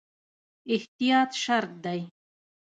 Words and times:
احتیاط 0.75 1.31
شرط 1.43 1.71
دی 1.83 2.01